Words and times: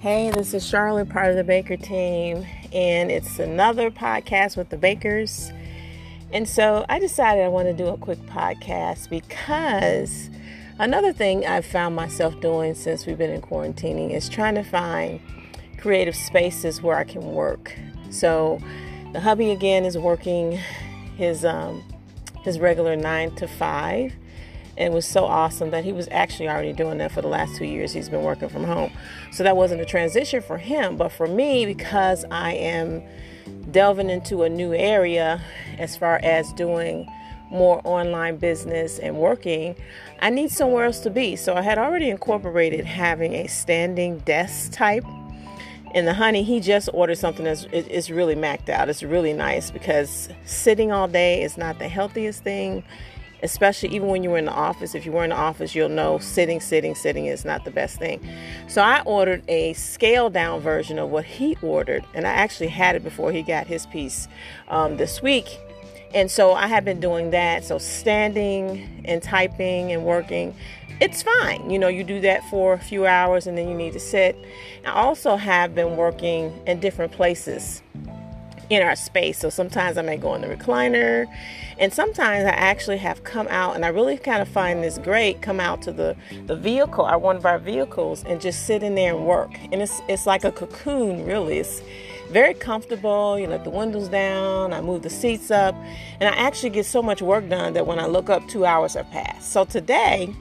Hey, 0.00 0.30
this 0.30 0.54
is 0.54 0.64
Charlotte, 0.64 1.08
part 1.08 1.30
of 1.30 1.34
the 1.34 1.42
Baker 1.42 1.76
team, 1.76 2.46
and 2.72 3.10
it's 3.10 3.40
another 3.40 3.90
podcast 3.90 4.56
with 4.56 4.68
the 4.68 4.76
Bakers. 4.76 5.50
And 6.32 6.48
so 6.48 6.86
I 6.88 7.00
decided 7.00 7.42
I 7.42 7.48
want 7.48 7.66
to 7.66 7.72
do 7.74 7.88
a 7.88 7.96
quick 7.96 8.20
podcast 8.26 9.10
because 9.10 10.30
another 10.78 11.12
thing 11.12 11.44
I've 11.44 11.66
found 11.66 11.96
myself 11.96 12.40
doing 12.40 12.76
since 12.76 13.06
we've 13.06 13.18
been 13.18 13.32
in 13.32 13.42
quarantining 13.42 14.14
is 14.14 14.28
trying 14.28 14.54
to 14.54 14.62
find 14.62 15.18
creative 15.78 16.14
spaces 16.14 16.80
where 16.80 16.96
I 16.96 17.02
can 17.02 17.32
work. 17.32 17.76
So 18.10 18.60
the 19.12 19.18
hubby 19.18 19.50
again 19.50 19.84
is 19.84 19.98
working 19.98 20.52
his 21.16 21.44
um, 21.44 21.82
his 22.44 22.60
regular 22.60 22.94
nine 22.94 23.34
to 23.34 23.48
five 23.48 24.12
and 24.78 24.92
it 24.92 24.94
was 24.94 25.06
so 25.06 25.24
awesome 25.24 25.70
that 25.70 25.84
he 25.84 25.92
was 25.92 26.06
actually 26.12 26.48
already 26.48 26.72
doing 26.72 26.98
that 26.98 27.10
for 27.10 27.20
the 27.20 27.28
last 27.28 27.56
two 27.56 27.64
years. 27.64 27.92
He's 27.92 28.08
been 28.08 28.22
working 28.22 28.48
from 28.48 28.62
home. 28.62 28.92
So 29.32 29.42
that 29.42 29.56
wasn't 29.56 29.80
a 29.80 29.84
transition 29.84 30.40
for 30.40 30.56
him. 30.56 30.96
But 30.96 31.10
for 31.10 31.26
me, 31.26 31.66
because 31.66 32.24
I 32.30 32.52
am 32.52 33.02
delving 33.72 34.08
into 34.08 34.44
a 34.44 34.48
new 34.48 34.72
area 34.72 35.42
as 35.78 35.96
far 35.96 36.20
as 36.22 36.52
doing 36.52 37.10
more 37.50 37.80
online 37.82 38.36
business 38.36 39.00
and 39.00 39.16
working, 39.16 39.74
I 40.20 40.30
need 40.30 40.52
somewhere 40.52 40.84
else 40.84 41.00
to 41.00 41.10
be. 41.10 41.34
So 41.34 41.56
I 41.56 41.62
had 41.62 41.78
already 41.78 42.08
incorporated 42.08 42.84
having 42.84 43.34
a 43.34 43.48
standing 43.48 44.20
desk 44.20 44.70
type. 44.70 45.04
And 45.92 46.06
the 46.06 46.14
honey, 46.14 46.44
he 46.44 46.60
just 46.60 46.88
ordered 46.92 47.18
something 47.18 47.44
that's 47.44 47.66
it's 47.72 48.10
really 48.10 48.36
maxed 48.36 48.68
out. 48.68 48.88
It's 48.88 49.02
really 49.02 49.32
nice 49.32 49.72
because 49.72 50.28
sitting 50.44 50.92
all 50.92 51.08
day 51.08 51.42
is 51.42 51.58
not 51.58 51.80
the 51.80 51.88
healthiest 51.88 52.44
thing 52.44 52.84
especially 53.42 53.90
even 53.90 54.08
when 54.08 54.22
you 54.22 54.30
were 54.30 54.38
in 54.38 54.46
the 54.46 54.52
office. 54.52 54.94
If 54.94 55.06
you 55.06 55.12
were 55.12 55.24
in 55.24 55.30
the 55.30 55.36
office, 55.36 55.74
you'll 55.74 55.88
know 55.88 56.18
sitting, 56.18 56.60
sitting, 56.60 56.94
sitting 56.94 57.26
is 57.26 57.44
not 57.44 57.64
the 57.64 57.70
best 57.70 57.98
thing. 57.98 58.20
So 58.68 58.82
I 58.82 59.02
ordered 59.02 59.42
a 59.48 59.72
scaled 59.74 60.32
down 60.32 60.60
version 60.60 60.98
of 60.98 61.10
what 61.10 61.24
he 61.24 61.56
ordered, 61.62 62.04
and 62.14 62.26
I 62.26 62.30
actually 62.30 62.68
had 62.68 62.96
it 62.96 63.04
before 63.04 63.32
he 63.32 63.42
got 63.42 63.66
his 63.66 63.86
piece 63.86 64.28
um, 64.68 64.96
this 64.96 65.22
week. 65.22 65.58
And 66.14 66.30
so 66.30 66.54
I 66.54 66.66
have 66.68 66.84
been 66.84 67.00
doing 67.00 67.30
that. 67.30 67.64
So 67.64 67.78
standing 67.78 69.02
and 69.04 69.22
typing 69.22 69.92
and 69.92 70.04
working, 70.04 70.54
it's 71.00 71.22
fine. 71.22 71.70
You 71.70 71.78
know, 71.78 71.88
you 71.88 72.02
do 72.02 72.20
that 72.22 72.42
for 72.50 72.72
a 72.72 72.78
few 72.78 73.06
hours 73.06 73.46
and 73.46 73.56
then 73.56 73.68
you 73.68 73.74
need 73.74 73.92
to 73.92 74.00
sit. 74.00 74.36
I 74.84 74.92
also 74.92 75.36
have 75.36 75.74
been 75.74 75.96
working 75.96 76.52
in 76.66 76.80
different 76.80 77.12
places 77.12 77.82
in 78.70 78.82
our 78.82 78.96
space. 78.96 79.38
So 79.38 79.50
sometimes 79.50 79.96
I 79.96 80.02
may 80.02 80.16
go 80.16 80.34
in 80.34 80.42
the 80.42 80.48
recliner, 80.48 81.26
and 81.78 81.92
sometimes 81.92 82.44
I 82.44 82.50
actually 82.50 82.98
have 82.98 83.24
come 83.24 83.48
out, 83.48 83.74
and 83.74 83.84
I 83.84 83.88
really 83.88 84.18
kind 84.18 84.42
of 84.42 84.48
find 84.48 84.82
this 84.82 84.98
great. 84.98 85.40
Come 85.42 85.60
out 85.60 85.82
to 85.82 85.92
the 85.92 86.16
the 86.46 86.56
vehicle, 86.56 87.06
or 87.06 87.18
one 87.18 87.36
of 87.36 87.46
our 87.46 87.58
vehicles, 87.58 88.24
and 88.24 88.40
just 88.40 88.66
sit 88.66 88.82
in 88.82 88.94
there 88.94 89.14
and 89.14 89.26
work. 89.26 89.52
And 89.72 89.82
it's 89.82 90.00
it's 90.08 90.26
like 90.26 90.44
a 90.44 90.52
cocoon, 90.52 91.24
really. 91.24 91.58
It's 91.58 91.82
very 92.30 92.54
comfortable. 92.54 93.38
You 93.38 93.46
let 93.46 93.64
the 93.64 93.70
windows 93.70 94.08
down. 94.08 94.72
I 94.72 94.80
move 94.80 95.02
the 95.02 95.10
seats 95.10 95.50
up, 95.50 95.74
and 96.20 96.28
I 96.28 96.36
actually 96.36 96.70
get 96.70 96.84
so 96.86 97.02
much 97.02 97.22
work 97.22 97.48
done 97.48 97.72
that 97.72 97.86
when 97.86 97.98
I 97.98 98.06
look 98.06 98.28
up, 98.28 98.46
two 98.48 98.64
hours 98.66 98.94
have 98.94 99.10
passed. 99.10 99.52
So 99.52 99.64
today. 99.64 100.34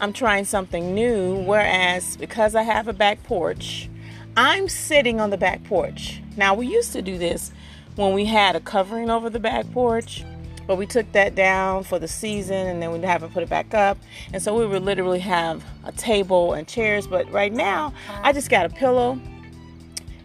I'm 0.00 0.12
trying 0.12 0.44
something 0.44 0.94
new, 0.94 1.34
whereas 1.40 2.16
because 2.18 2.54
I 2.54 2.62
have 2.62 2.86
a 2.86 2.92
back 2.92 3.20
porch, 3.24 3.88
I'm 4.36 4.68
sitting 4.68 5.20
on 5.20 5.30
the 5.30 5.36
back 5.36 5.64
porch. 5.64 6.20
Now, 6.36 6.54
we 6.54 6.66
used 6.66 6.92
to 6.92 7.02
do 7.02 7.18
this 7.18 7.52
when 7.96 8.14
we 8.14 8.24
had 8.24 8.54
a 8.54 8.60
covering 8.60 9.10
over 9.10 9.28
the 9.28 9.40
back 9.40 9.70
porch, 9.72 10.24
but 10.66 10.76
we 10.76 10.86
took 10.86 11.10
that 11.12 11.34
down 11.34 11.82
for 11.82 11.98
the 11.98 12.06
season 12.06 12.66
and 12.66 12.80
then 12.80 12.92
we 12.92 13.00
haven't 13.00 13.32
put 13.32 13.42
it 13.42 13.48
back 13.48 13.74
up. 13.74 13.98
And 14.32 14.42
so 14.42 14.56
we 14.56 14.66
would 14.66 14.82
literally 14.82 15.18
have 15.20 15.64
a 15.84 15.92
table 15.92 16.52
and 16.52 16.68
chairs. 16.68 17.06
But 17.06 17.30
right 17.32 17.52
now, 17.52 17.92
I 18.22 18.32
just 18.32 18.50
got 18.50 18.66
a 18.66 18.68
pillow 18.68 19.18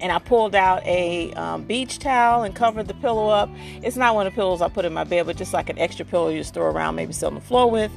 and 0.04 0.12
I 0.12 0.20
pulled 0.20 0.54
out 0.54 0.86
a 0.86 1.32
um, 1.34 1.64
beach 1.64 1.98
towel 1.98 2.44
and 2.44 2.54
covered 2.54 2.90
the 2.90 2.94
pillow 2.96 3.30
up. 3.30 3.50
It's 3.82 3.96
not 3.96 4.16
one 4.16 4.28
of 4.28 4.34
the 4.34 4.36
pillows 4.36 4.62
I 4.62 4.68
put 4.68 4.84
in 4.84 4.94
my 4.94 5.06
bed, 5.06 5.26
but 5.26 5.38
just 5.38 5.54
like 5.54 5.70
an 5.70 5.80
extra 5.80 6.04
pillow 6.04 6.28
you 6.28 6.40
just 6.40 6.54
throw 6.54 6.66
around, 6.66 6.96
maybe 6.96 7.14
sit 7.14 7.26
on 7.26 7.36
the 7.36 7.42
floor 7.42 7.72
with. 7.72 7.90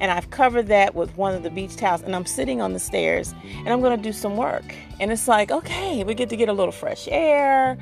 And 0.00 0.10
I've 0.10 0.28
covered 0.30 0.66
that 0.66 0.96
with 0.96 1.16
one 1.16 1.36
of 1.36 1.44
the 1.44 1.50
beach 1.50 1.76
towels, 1.76 2.02
and 2.02 2.16
I'm 2.16 2.26
sitting 2.26 2.60
on 2.60 2.72
the 2.72 2.80
stairs 2.80 3.32
and 3.58 3.68
I'm 3.68 3.80
gonna 3.80 3.96
do 3.96 4.12
some 4.12 4.36
work. 4.36 4.74
And 4.98 5.12
it's 5.12 5.28
like, 5.28 5.52
okay, 5.52 6.02
we 6.02 6.14
get 6.14 6.28
to 6.30 6.36
get 6.36 6.48
a 6.48 6.52
little 6.52 6.72
fresh 6.72 7.06
air. 7.08 7.78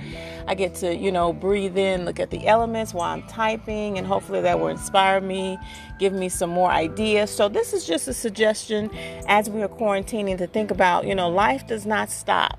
I 0.46 0.54
get 0.54 0.74
to, 0.76 0.94
you 0.94 1.10
know, 1.10 1.32
breathe 1.32 1.78
in, 1.78 2.04
look 2.04 2.20
at 2.20 2.30
the 2.30 2.46
elements 2.46 2.92
while 2.92 3.10
I'm 3.10 3.22
typing, 3.28 3.96
and 3.96 4.06
hopefully 4.06 4.42
that 4.42 4.60
will 4.60 4.68
inspire 4.68 5.22
me, 5.22 5.58
give 5.98 6.12
me 6.12 6.28
some 6.28 6.50
more 6.50 6.70
ideas. 6.70 7.30
So, 7.30 7.48
this 7.48 7.72
is 7.72 7.86
just 7.86 8.08
a 8.08 8.14
suggestion 8.14 8.90
as 9.26 9.48
we 9.48 9.62
are 9.62 9.68
quarantining 9.68 10.36
to 10.36 10.46
think 10.46 10.70
about, 10.70 11.06
you 11.06 11.14
know, 11.14 11.30
life 11.30 11.66
does 11.66 11.86
not 11.86 12.10
stop 12.10 12.58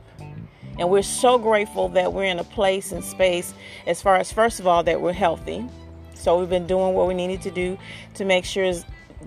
and 0.82 0.90
we're 0.90 1.04
so 1.04 1.38
grateful 1.38 1.90
that 1.90 2.12
we're 2.12 2.24
in 2.24 2.40
a 2.40 2.44
place 2.44 2.92
and 2.92 3.04
space, 3.04 3.54
as 3.86 4.02
far 4.02 4.16
as 4.16 4.32
first 4.32 4.60
of 4.60 4.66
all, 4.66 4.82
that 4.82 5.00
we're 5.00 5.14
healthy. 5.14 5.64
So 6.16 6.40
we've 6.40 6.50
been 6.50 6.66
doing 6.66 6.96
what 6.96 7.08
we 7.08 7.14
needed 7.14 7.44
to 7.44 7.52
do 7.52 7.78
to 8.16 8.26
make 8.26 8.46
sure 8.46 8.74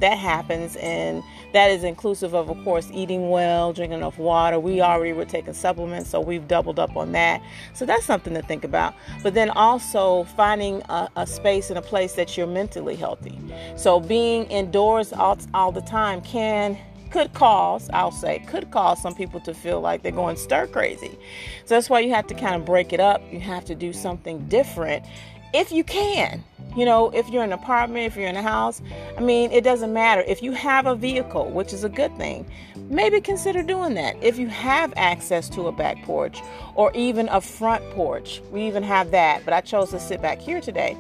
that 0.00 0.18
happens. 0.18 0.74
And 0.74 1.22
that 1.52 1.70
is 1.70 1.84
inclusive 1.84 2.34
of, 2.34 2.50
of 2.50 2.64
course, 2.64 2.90
eating 2.92 3.30
well, 3.30 3.72
drinking 3.72 3.98
enough 3.98 4.18
water. 4.18 4.58
We 4.58 4.80
already 4.80 5.12
were 5.12 5.24
taking 5.24 5.52
supplements, 5.54 6.10
so 6.10 6.20
we've 6.20 6.48
doubled 6.48 6.80
up 6.80 6.96
on 6.96 7.12
that. 7.12 7.40
So 7.72 7.86
that's 7.86 8.04
something 8.04 8.34
to 8.34 8.42
think 8.42 8.64
about. 8.64 8.96
But 9.22 9.34
then 9.34 9.50
also 9.50 10.24
finding 10.24 10.82
a, 10.88 11.08
a 11.14 11.24
space 11.24 11.70
and 11.70 11.78
a 11.78 11.82
place 11.82 12.14
that 12.14 12.36
you're 12.36 12.48
mentally 12.48 12.96
healthy. 12.96 13.38
So 13.76 14.00
being 14.00 14.46
indoors 14.46 15.12
all, 15.12 15.38
all 15.54 15.70
the 15.70 15.82
time 15.82 16.20
can 16.20 16.76
could 17.14 17.32
cause, 17.32 17.88
I'll 17.92 18.10
say, 18.10 18.40
could 18.40 18.72
cause 18.72 19.00
some 19.00 19.14
people 19.14 19.38
to 19.42 19.54
feel 19.54 19.80
like 19.80 20.02
they're 20.02 20.10
going 20.10 20.36
stir 20.36 20.66
crazy. 20.66 21.16
So 21.64 21.76
that's 21.76 21.88
why 21.88 22.00
you 22.00 22.12
have 22.12 22.26
to 22.26 22.34
kind 22.34 22.56
of 22.56 22.64
break 22.64 22.92
it 22.92 22.98
up. 22.98 23.22
You 23.30 23.38
have 23.38 23.64
to 23.66 23.76
do 23.76 23.92
something 23.92 24.48
different 24.48 25.06
if 25.52 25.70
you 25.70 25.84
can. 25.84 26.42
You 26.76 26.84
know, 26.84 27.10
if 27.10 27.28
you're 27.28 27.44
in 27.44 27.52
an 27.52 27.58
apartment, 27.60 28.06
if 28.06 28.16
you're 28.16 28.26
in 28.26 28.34
a 28.34 28.42
house, 28.42 28.82
I 29.16 29.20
mean, 29.20 29.52
it 29.52 29.62
doesn't 29.62 29.92
matter. 29.92 30.24
If 30.26 30.42
you 30.42 30.50
have 30.54 30.86
a 30.86 30.96
vehicle, 30.96 31.50
which 31.50 31.72
is 31.72 31.84
a 31.84 31.88
good 31.88 32.16
thing, 32.16 32.50
maybe 32.90 33.20
consider 33.20 33.62
doing 33.62 33.94
that. 33.94 34.20
If 34.20 34.36
you 34.36 34.48
have 34.48 34.92
access 34.96 35.48
to 35.50 35.68
a 35.68 35.72
back 35.72 36.02
porch 36.02 36.40
or 36.74 36.90
even 36.94 37.28
a 37.28 37.40
front 37.40 37.88
porch, 37.92 38.42
we 38.50 38.66
even 38.66 38.82
have 38.82 39.12
that, 39.12 39.44
but 39.44 39.54
I 39.54 39.60
chose 39.60 39.90
to 39.90 40.00
sit 40.00 40.20
back 40.20 40.40
here 40.40 40.60
today 40.60 40.96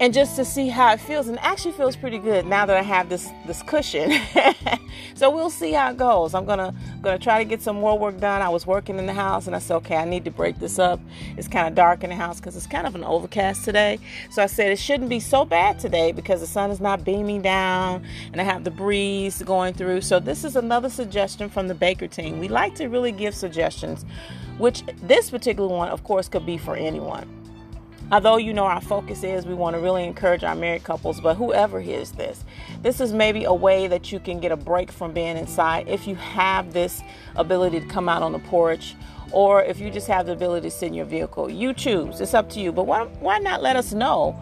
and 0.00 0.12
just 0.12 0.36
to 0.36 0.44
see 0.44 0.68
how 0.68 0.92
it 0.92 1.00
feels 1.00 1.28
and 1.28 1.36
it 1.36 1.44
actually 1.44 1.72
feels 1.72 1.96
pretty 1.96 2.18
good 2.18 2.46
now 2.46 2.66
that 2.66 2.76
I 2.76 2.82
have 2.82 3.08
this 3.08 3.30
this 3.46 3.62
cushion. 3.62 4.12
So 5.16 5.30
we'll 5.30 5.50
see 5.50 5.72
how 5.72 5.90
it 5.90 5.96
goes. 5.96 6.34
I'm 6.34 6.44
gonna 6.44 6.74
gonna 7.00 7.18
try 7.18 7.38
to 7.38 7.44
get 7.44 7.62
some 7.62 7.76
more 7.76 7.96
work 7.96 8.18
done. 8.18 8.42
I 8.42 8.48
was 8.48 8.66
working 8.66 8.98
in 8.98 9.06
the 9.06 9.12
house 9.12 9.46
and 9.46 9.54
I 9.54 9.60
said 9.60 9.76
okay 9.76 9.96
I 9.96 10.04
need 10.04 10.24
to 10.24 10.30
break 10.30 10.58
this 10.58 10.78
up. 10.78 11.00
It's 11.36 11.46
kind 11.46 11.68
of 11.68 11.74
dark 11.74 12.02
in 12.02 12.10
the 12.10 12.16
house 12.16 12.40
because 12.40 12.56
it's 12.56 12.66
kind 12.66 12.86
of 12.86 12.96
an 12.96 13.04
overcast 13.04 13.64
today. 13.64 13.98
So 14.30 14.42
I 14.42 14.46
said 14.46 14.72
it 14.72 14.78
shouldn't 14.78 15.08
be 15.08 15.20
so 15.20 15.44
bad 15.44 15.78
today 15.78 16.10
because 16.10 16.40
the 16.40 16.46
sun 16.48 16.70
is 16.70 16.80
not 16.80 17.04
beaming 17.04 17.42
down 17.42 18.04
and 18.32 18.40
I 18.40 18.44
have 18.44 18.64
the 18.64 18.72
breeze 18.72 19.40
going 19.42 19.74
through. 19.74 20.00
So 20.00 20.18
this 20.18 20.44
is 20.44 20.56
another 20.56 20.90
suggestion 20.90 21.48
from 21.48 21.68
the 21.68 21.74
Baker 21.74 22.08
team. 22.08 22.40
We 22.40 22.48
like 22.48 22.74
to 22.76 22.88
really 22.88 23.12
give 23.12 23.34
suggestions 23.34 24.04
which 24.58 24.82
this 25.02 25.30
particular 25.30 25.68
one 25.68 25.88
of 25.88 26.02
course 26.04 26.28
could 26.28 26.46
be 26.46 26.58
for 26.58 26.76
anyone 26.76 27.43
Although 28.12 28.36
you 28.36 28.52
know 28.52 28.64
our 28.64 28.82
focus 28.82 29.24
is 29.24 29.46
we 29.46 29.54
want 29.54 29.74
to 29.74 29.80
really 29.80 30.04
encourage 30.04 30.44
our 30.44 30.54
married 30.54 30.84
couples, 30.84 31.20
but 31.20 31.36
whoever 31.36 31.80
hears 31.80 32.12
this, 32.12 32.44
this 32.82 33.00
is 33.00 33.12
maybe 33.12 33.44
a 33.44 33.54
way 33.54 33.86
that 33.86 34.12
you 34.12 34.20
can 34.20 34.40
get 34.40 34.52
a 34.52 34.56
break 34.56 34.92
from 34.92 35.12
being 35.12 35.38
inside 35.38 35.88
if 35.88 36.06
you 36.06 36.14
have 36.14 36.74
this 36.74 37.02
ability 37.34 37.80
to 37.80 37.86
come 37.86 38.08
out 38.08 38.22
on 38.22 38.32
the 38.32 38.38
porch 38.40 38.94
or 39.34 39.64
if 39.64 39.80
you 39.80 39.90
just 39.90 40.06
have 40.06 40.26
the 40.26 40.32
ability 40.32 40.70
to 40.70 40.86
in 40.86 40.94
your 40.94 41.04
vehicle. 41.04 41.50
You 41.50 41.74
choose. 41.74 42.20
It's 42.20 42.34
up 42.34 42.48
to 42.50 42.60
you. 42.60 42.70
But 42.70 42.86
why, 42.86 43.04
why 43.18 43.38
not 43.38 43.62
let 43.62 43.74
us 43.74 43.92
know 43.92 44.40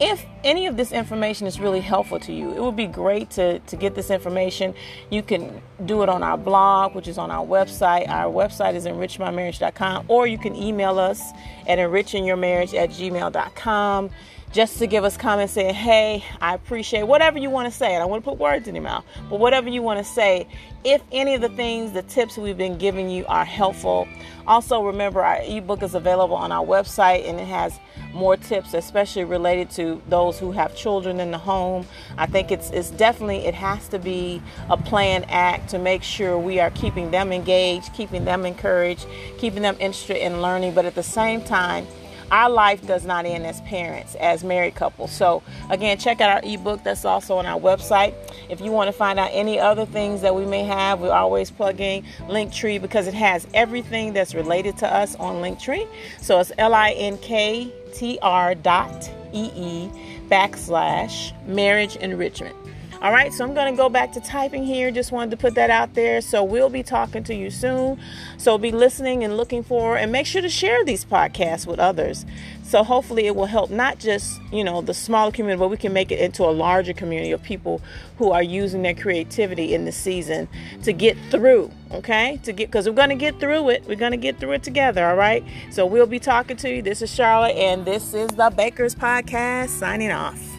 if 0.00 0.26
any 0.44 0.66
of 0.66 0.76
this 0.76 0.92
information 0.92 1.46
is 1.46 1.58
really 1.58 1.80
helpful 1.80 2.20
to 2.20 2.32
you? 2.32 2.52
It 2.52 2.60
would 2.60 2.76
be 2.76 2.86
great 2.86 3.30
to, 3.30 3.58
to 3.60 3.76
get 3.76 3.94
this 3.94 4.10
information. 4.10 4.74
You 5.10 5.22
can 5.22 5.62
do 5.86 6.02
it 6.02 6.10
on 6.10 6.22
our 6.22 6.36
blog, 6.36 6.94
which 6.94 7.08
is 7.08 7.16
on 7.16 7.30
our 7.30 7.44
website. 7.44 8.06
Our 8.08 8.30
website 8.30 8.74
is 8.74 8.84
enrichmymarriage.com, 8.84 10.06
or 10.08 10.26
you 10.26 10.36
can 10.36 10.54
email 10.54 10.98
us 10.98 11.22
at 11.66 11.78
enrichingyourmarriage 11.78 12.74
at 12.74 12.90
gmail.com 12.90 14.10
just 14.54 14.78
to 14.78 14.86
give 14.86 15.02
us 15.02 15.16
comments 15.16 15.52
saying, 15.52 15.74
hey, 15.74 16.24
I 16.40 16.54
appreciate 16.54 17.02
whatever 17.02 17.38
you 17.40 17.50
want 17.50 17.70
to 17.70 17.76
say. 17.76 17.96
I 17.96 17.98
don't 17.98 18.08
want 18.08 18.24
to 18.24 18.30
put 18.30 18.38
words 18.38 18.68
in 18.68 18.76
your 18.76 18.84
mouth, 18.84 19.04
but 19.28 19.40
whatever 19.40 19.68
you 19.68 19.82
want 19.82 19.98
to 19.98 20.04
say, 20.04 20.46
if 20.84 21.02
any 21.10 21.34
of 21.34 21.40
the 21.40 21.48
things, 21.48 21.90
the 21.90 22.02
tips 22.02 22.38
we've 22.38 22.56
been 22.56 22.78
giving 22.78 23.10
you 23.10 23.26
are 23.26 23.44
helpful. 23.44 24.06
Also, 24.46 24.84
remember 24.84 25.24
our 25.24 25.40
ebook 25.42 25.82
is 25.82 25.96
available 25.96 26.36
on 26.36 26.52
our 26.52 26.64
website 26.64 27.28
and 27.28 27.40
it 27.40 27.48
has 27.48 27.80
more 28.12 28.36
tips, 28.36 28.74
especially 28.74 29.24
related 29.24 29.70
to 29.70 30.00
those 30.08 30.38
who 30.38 30.52
have 30.52 30.76
children 30.76 31.18
in 31.18 31.32
the 31.32 31.38
home. 31.38 31.84
I 32.16 32.26
think 32.26 32.52
it's, 32.52 32.70
it's 32.70 32.92
definitely, 32.92 33.38
it 33.38 33.54
has 33.54 33.88
to 33.88 33.98
be 33.98 34.40
a 34.70 34.76
planned 34.76 35.26
act 35.30 35.68
to 35.70 35.80
make 35.80 36.04
sure 36.04 36.38
we 36.38 36.60
are 36.60 36.70
keeping 36.70 37.10
them 37.10 37.32
engaged, 37.32 37.92
keeping 37.92 38.24
them 38.24 38.46
encouraged, 38.46 39.08
keeping 39.36 39.62
them 39.62 39.76
interested 39.80 40.24
in 40.24 40.40
learning, 40.40 40.74
but 40.74 40.84
at 40.84 40.94
the 40.94 41.02
same 41.02 41.42
time, 41.42 41.88
our 42.34 42.50
life 42.50 42.84
does 42.84 43.04
not 43.04 43.24
end 43.26 43.46
as 43.46 43.60
parents, 43.60 44.16
as 44.16 44.42
married 44.42 44.74
couples. 44.74 45.12
So, 45.12 45.40
again, 45.70 45.98
check 45.98 46.20
out 46.20 46.30
our 46.30 46.52
ebook 46.52 46.82
that's 46.82 47.04
also 47.04 47.36
on 47.36 47.46
our 47.46 47.60
website. 47.60 48.12
If 48.48 48.60
you 48.60 48.72
want 48.72 48.88
to 48.88 48.92
find 48.92 49.20
out 49.20 49.30
any 49.32 49.60
other 49.60 49.86
things 49.86 50.20
that 50.22 50.34
we 50.34 50.44
may 50.44 50.64
have, 50.64 51.00
we're 51.00 51.12
always 51.12 51.52
plugging 51.52 52.04
Linktree 52.22 52.82
because 52.82 53.06
it 53.06 53.14
has 53.14 53.46
everything 53.54 54.12
that's 54.12 54.34
related 54.34 54.76
to 54.78 54.92
us 54.92 55.14
on 55.14 55.36
Linktree. 55.36 55.86
So 56.20 56.40
it's 56.40 56.50
L 56.58 56.74
I 56.74 56.90
N 56.90 57.18
K 57.18 57.72
T 57.94 58.18
R 58.20 58.56
dot 58.56 59.08
E 59.32 59.50
E 59.54 59.90
backslash 60.28 61.32
marriage 61.46 61.94
enrichment. 61.96 62.56
All 63.04 63.12
right, 63.12 63.34
so 63.34 63.44
I'm 63.44 63.52
going 63.52 63.70
to 63.70 63.76
go 63.76 63.90
back 63.90 64.12
to 64.12 64.20
typing 64.22 64.64
here. 64.64 64.90
Just 64.90 65.12
wanted 65.12 65.30
to 65.32 65.36
put 65.36 65.54
that 65.56 65.68
out 65.68 65.92
there. 65.92 66.22
So 66.22 66.42
we'll 66.42 66.70
be 66.70 66.82
talking 66.82 67.22
to 67.24 67.34
you 67.34 67.50
soon. 67.50 68.00
So 68.38 68.56
be 68.56 68.72
listening 68.72 69.22
and 69.22 69.36
looking 69.36 69.62
for, 69.62 69.98
and 69.98 70.10
make 70.10 70.24
sure 70.24 70.40
to 70.40 70.48
share 70.48 70.82
these 70.86 71.04
podcasts 71.04 71.66
with 71.66 71.78
others. 71.78 72.24
So 72.62 72.82
hopefully 72.82 73.26
it 73.26 73.36
will 73.36 73.44
help 73.44 73.68
not 73.68 73.98
just, 73.98 74.40
you 74.50 74.64
know, 74.64 74.80
the 74.80 74.94
smaller 74.94 75.32
community, 75.32 75.60
but 75.60 75.68
we 75.68 75.76
can 75.76 75.92
make 75.92 76.12
it 76.12 76.18
into 76.18 76.44
a 76.44 76.48
larger 76.48 76.94
community 76.94 77.30
of 77.32 77.42
people 77.42 77.82
who 78.16 78.30
are 78.30 78.42
using 78.42 78.80
their 78.80 78.94
creativity 78.94 79.74
in 79.74 79.84
the 79.84 79.92
season 79.92 80.48
to 80.84 80.94
get 80.94 81.18
through, 81.30 81.70
okay? 81.90 82.40
To 82.44 82.54
get 82.54 82.70
because 82.70 82.88
we're 82.88 82.94
going 82.94 83.10
to 83.10 83.16
get 83.16 83.38
through 83.38 83.68
it. 83.68 83.84
We're 83.86 83.96
going 83.96 84.12
to 84.12 84.16
get 84.16 84.40
through 84.40 84.52
it 84.52 84.62
together, 84.62 85.06
all 85.06 85.16
right? 85.16 85.44
So 85.70 85.84
we'll 85.84 86.06
be 86.06 86.20
talking 86.20 86.56
to 86.56 86.74
you. 86.76 86.80
This 86.80 87.02
is 87.02 87.14
Charlotte 87.14 87.54
and 87.54 87.84
this 87.84 88.14
is 88.14 88.30
the 88.30 88.48
Bakers 88.48 88.94
podcast 88.94 89.68
signing 89.68 90.10
off. 90.10 90.53